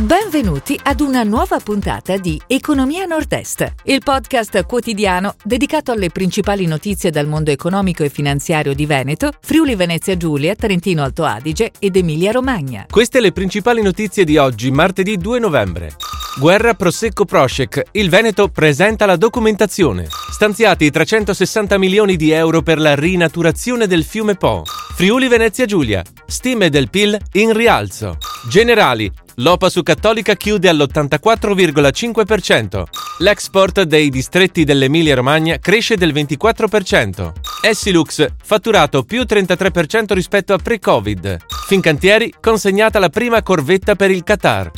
Benvenuti 0.00 0.80
ad 0.82 1.00
una 1.00 1.24
nuova 1.24 1.58
puntata 1.58 2.16
di 2.16 2.40
Economia 2.46 3.04
Nord-Est, 3.04 3.74
il 3.84 4.00
podcast 4.02 4.64
quotidiano 4.64 5.34
dedicato 5.44 5.92
alle 5.92 6.08
principali 6.08 6.64
notizie 6.64 7.10
dal 7.10 7.26
mondo 7.26 7.50
economico 7.50 8.02
e 8.02 8.08
finanziario 8.08 8.72
di 8.72 8.86
Veneto, 8.86 9.30
Friuli 9.42 9.74
Venezia 9.74 10.16
Giulia, 10.16 10.54
Trentino 10.54 11.02
Alto 11.02 11.24
Adige 11.24 11.72
ed 11.78 11.96
Emilia 11.96 12.30
Romagna. 12.32 12.86
Queste 12.88 13.20
le 13.20 13.32
principali 13.32 13.82
notizie 13.82 14.24
di 14.24 14.38
oggi, 14.38 14.70
martedì 14.70 15.18
2 15.18 15.38
novembre. 15.38 15.94
Guerra 16.38 16.72
Prosecco 16.72 17.26
Proscec. 17.26 17.82
Il 17.90 18.08
Veneto 18.08 18.48
presenta 18.48 19.04
la 19.04 19.16
documentazione. 19.16 20.06
Stanziati 20.32 20.90
360 20.90 21.76
milioni 21.76 22.16
di 22.16 22.30
euro 22.30 22.62
per 22.62 22.78
la 22.78 22.94
rinaturazione 22.94 23.86
del 23.86 24.04
fiume 24.04 24.36
Po. 24.36 24.62
Friuli 24.64 25.28
Venezia 25.28 25.66
Giulia. 25.66 26.02
Stime 26.24 26.70
del 26.70 26.88
PIL 26.88 27.18
in 27.32 27.52
rialzo. 27.52 28.16
Generali. 28.48 29.12
L'OPA 29.40 29.68
su 29.70 29.82
Cattolica 29.82 30.34
chiude 30.34 30.68
all'84,5%. 30.68 32.82
L'export 33.20 33.84
dei 33.84 34.10
distretti 34.10 34.64
dell'Emilia 34.64 35.14
Romagna 35.14 35.58
cresce 35.58 35.96
del 35.96 36.12
24%. 36.12 37.32
Essilux, 37.62 38.26
fatturato 38.42 39.02
più 39.02 39.22
33% 39.22 40.12
rispetto 40.12 40.52
a 40.52 40.58
pre-Covid. 40.58 41.38
Fincantieri, 41.66 42.34
consegnata 42.38 42.98
la 42.98 43.08
prima 43.08 43.42
corvetta 43.42 43.94
per 43.94 44.10
il 44.10 44.24
Qatar. 44.24 44.70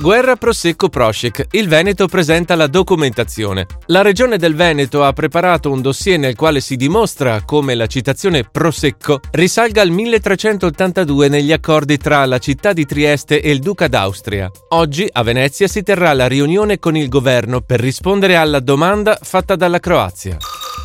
Guerra 0.00 0.36
Prosecco 0.36 0.88
Prosciec. 0.88 1.48
Il 1.50 1.68
Veneto 1.68 2.08
presenta 2.08 2.54
la 2.54 2.68
documentazione. 2.68 3.66
La 3.88 4.00
regione 4.00 4.38
del 4.38 4.54
Veneto 4.54 5.04
ha 5.04 5.12
preparato 5.12 5.70
un 5.70 5.82
dossier 5.82 6.18
nel 6.18 6.36
quale 6.36 6.60
si 6.60 6.76
dimostra 6.76 7.42
come 7.44 7.74
la 7.74 7.86
citazione 7.86 8.44
Prosecco 8.44 9.20
risalga 9.32 9.82
al 9.82 9.90
1382 9.90 11.28
negli 11.28 11.52
accordi 11.52 11.98
tra 11.98 12.24
la 12.24 12.38
città 12.38 12.72
di 12.72 12.86
Trieste 12.86 13.42
e 13.42 13.50
il 13.50 13.58
Duca 13.58 13.88
d'Austria. 13.88 14.50
Oggi 14.70 15.06
a 15.12 15.22
Venezia 15.22 15.68
si 15.68 15.82
terrà 15.82 16.14
la 16.14 16.28
riunione 16.28 16.78
con 16.78 16.96
il 16.96 17.10
governo 17.10 17.60
per 17.60 17.78
rispondere 17.78 18.36
alla 18.36 18.60
domanda 18.60 19.18
fatta 19.20 19.54
dalla 19.54 19.80
Croazia 19.80 20.38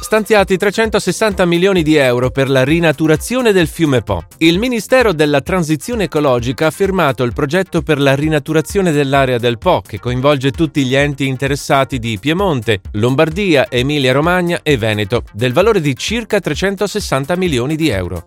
stanziati 0.05 0.55
360 0.55 1.43
milioni 1.45 1.81
di 1.81 1.95
euro 1.95 2.29
per 2.29 2.47
la 2.47 2.63
rinaturazione 2.63 3.51
del 3.51 3.67
fiume 3.67 4.03
Po. 4.03 4.25
Il 4.37 4.59
Ministero 4.59 5.13
della 5.13 5.41
Transizione 5.41 6.03
Ecologica 6.03 6.67
ha 6.67 6.71
firmato 6.71 7.23
il 7.23 7.33
progetto 7.33 7.81
per 7.81 7.99
la 7.99 8.13
rinaturazione 8.13 8.91
dell'area 8.91 9.39
del 9.39 9.57
Po, 9.57 9.81
che 9.81 9.99
coinvolge 9.99 10.51
tutti 10.51 10.85
gli 10.85 10.93
enti 10.93 11.25
interessati 11.25 11.97
di 11.97 12.19
Piemonte, 12.19 12.81
Lombardia, 12.91 13.65
Emilia-Romagna 13.67 14.59
e 14.61 14.77
Veneto, 14.77 15.23
del 15.33 15.53
valore 15.53 15.81
di 15.81 15.95
circa 15.95 16.39
360 16.39 17.35
milioni 17.35 17.75
di 17.75 17.89
euro. 17.89 18.25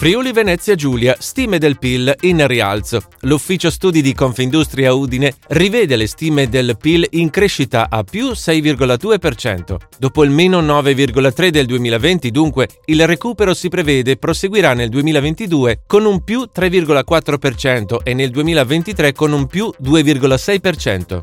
Friuli 0.00 0.32
Venezia 0.32 0.74
Giulia, 0.76 1.14
stime 1.18 1.58
del 1.58 1.78
PIL 1.78 2.14
in 2.20 2.46
rialzo. 2.46 3.02
L'ufficio 3.24 3.68
studi 3.68 4.00
di 4.00 4.14
Confindustria 4.14 4.94
Udine 4.94 5.34
rivede 5.48 5.94
le 5.96 6.06
stime 6.06 6.48
del 6.48 6.78
PIL 6.80 7.06
in 7.10 7.28
crescita 7.28 7.88
a 7.90 8.02
più 8.02 8.30
6,2%. 8.30 9.76
Dopo 9.98 10.24
il 10.24 10.30
meno 10.30 10.62
9,3% 10.62 11.48
del 11.50 11.66
2020, 11.66 12.30
dunque, 12.30 12.68
il 12.86 13.06
recupero 13.06 13.52
si 13.52 13.68
prevede 13.68 14.16
proseguirà 14.16 14.72
nel 14.72 14.88
2022 14.88 15.82
con 15.86 16.06
un 16.06 16.24
più 16.24 16.48
3,4% 16.50 17.98
e 18.02 18.14
nel 18.14 18.30
2023 18.30 19.12
con 19.12 19.32
un 19.32 19.46
più 19.46 19.70
2,6%. 19.82 21.20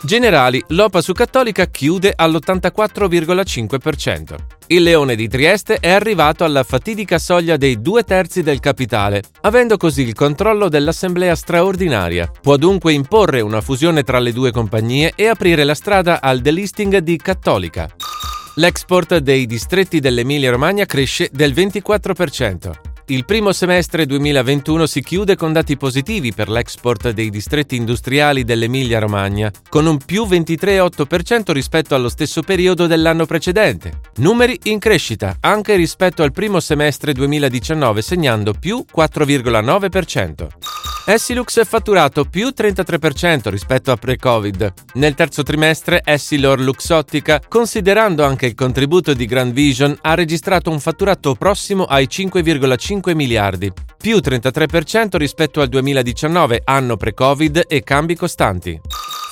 Generali, 0.00 0.62
l'OPA 0.68 1.00
su 1.00 1.12
Cattolica 1.12 1.66
chiude 1.66 2.12
all'84,5%. 2.14 4.36
Il 4.68 4.84
Leone 4.84 5.16
di 5.16 5.28
Trieste 5.28 5.78
è 5.80 5.90
arrivato 5.90 6.44
alla 6.44 6.62
fatidica 6.62 7.18
soglia 7.18 7.56
dei 7.56 7.80
due 7.80 8.04
terzi 8.04 8.42
del 8.42 8.60
capitale, 8.60 9.22
avendo 9.40 9.76
così 9.76 10.02
il 10.02 10.14
controllo 10.14 10.68
dell'assemblea 10.68 11.34
straordinaria. 11.34 12.30
Può 12.40 12.56
dunque 12.56 12.92
imporre 12.92 13.40
una 13.40 13.60
fusione 13.60 14.04
tra 14.04 14.20
le 14.20 14.32
due 14.32 14.52
compagnie 14.52 15.12
e 15.16 15.26
aprire 15.26 15.64
la 15.64 15.74
strada 15.74 16.20
al 16.22 16.40
delisting 16.40 16.98
di 16.98 17.16
Cattolica. 17.16 17.88
L'export 18.54 19.18
dei 19.18 19.46
distretti 19.46 19.98
dell'Emilia-Romagna 19.98 20.84
cresce 20.84 21.28
del 21.32 21.52
24%. 21.52 22.87
Il 23.10 23.24
primo 23.24 23.52
semestre 23.52 24.04
2021 24.04 24.84
si 24.84 25.02
chiude 25.02 25.34
con 25.34 25.50
dati 25.50 25.78
positivi 25.78 26.34
per 26.34 26.50
l'export 26.50 27.08
dei 27.08 27.30
distretti 27.30 27.74
industriali 27.74 28.44
dell'Emilia-Romagna, 28.44 29.50
con 29.70 29.86
un 29.86 29.96
più 29.96 30.24
23,8% 30.26 31.52
rispetto 31.52 31.94
allo 31.94 32.10
stesso 32.10 32.42
periodo 32.42 32.86
dell'anno 32.86 33.24
precedente. 33.24 34.00
Numeri 34.16 34.60
in 34.64 34.78
crescita 34.78 35.38
anche 35.40 35.74
rispetto 35.76 36.22
al 36.22 36.32
primo 36.32 36.60
semestre 36.60 37.14
2019, 37.14 38.02
segnando 38.02 38.52
più 38.52 38.84
4,9%. 38.94 40.77
Essilux 41.10 41.58
è 41.58 41.64
fatturato 41.64 42.26
più 42.26 42.48
33% 42.54 43.48
rispetto 43.48 43.90
a 43.90 43.96
pre-Covid. 43.96 44.72
Nel 44.96 45.14
terzo 45.14 45.42
trimestre 45.42 46.02
Essilor 46.04 46.60
Luxottica, 46.60 47.40
considerando 47.48 48.26
anche 48.26 48.44
il 48.44 48.54
contributo 48.54 49.14
di 49.14 49.24
Grand 49.24 49.54
Vision, 49.54 49.96
ha 50.02 50.12
registrato 50.12 50.70
un 50.70 50.80
fatturato 50.80 51.34
prossimo 51.34 51.84
ai 51.84 52.08
5,5 52.10 53.14
miliardi, 53.14 53.72
più 53.96 54.18
33% 54.18 55.16
rispetto 55.16 55.62
al 55.62 55.68
2019, 55.68 56.60
anno 56.62 56.98
pre-Covid 56.98 57.64
e 57.66 57.82
cambi 57.82 58.14
costanti. 58.14 58.78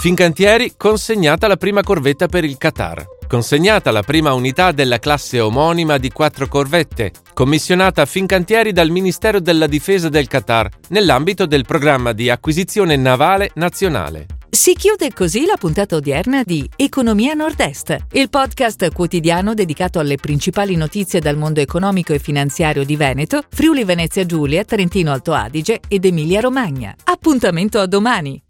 Fincantieri 0.06 0.74
consegnata 0.76 1.48
la 1.48 1.56
prima 1.56 1.82
corvetta 1.82 2.28
per 2.28 2.44
il 2.44 2.56
Qatar 2.58 3.04
consegnata 3.26 3.90
la 3.90 4.04
prima 4.04 4.34
unità 4.34 4.70
della 4.70 5.00
classe 5.00 5.40
omonima 5.40 5.98
di 5.98 6.12
quattro 6.12 6.46
corvette, 6.46 7.10
commissionata 7.34 8.02
a 8.02 8.06
Fincantieri 8.06 8.70
dal 8.70 8.90
Ministero 8.90 9.40
della 9.40 9.66
Difesa 9.66 10.08
del 10.08 10.28
Qatar 10.28 10.68
nell'ambito 10.90 11.44
del 11.44 11.64
programma 11.64 12.12
di 12.12 12.30
acquisizione 12.30 12.94
navale 12.94 13.50
nazionale. 13.54 14.26
Si 14.48 14.74
chiude 14.74 15.12
così 15.12 15.44
la 15.44 15.56
puntata 15.58 15.96
odierna 15.96 16.44
di 16.44 16.70
Economia 16.76 17.34
Nord-Est, 17.34 17.96
il 18.12 18.30
podcast 18.30 18.92
quotidiano 18.92 19.54
dedicato 19.54 19.98
alle 19.98 20.18
principali 20.18 20.76
notizie 20.76 21.18
dal 21.18 21.36
mondo 21.36 21.58
economico 21.58 22.12
e 22.12 22.20
finanziario 22.20 22.84
di 22.84 22.94
Veneto, 22.94 23.42
Friuli 23.48 23.82
Venezia 23.82 24.24
Giulia, 24.24 24.62
Trentino 24.62 25.10
Alto 25.10 25.32
Adige 25.32 25.80
ed 25.88 26.04
Emilia 26.04 26.38
Romagna. 26.38 26.94
Appuntamento 27.02 27.80
a 27.80 27.86
domani! 27.86 28.44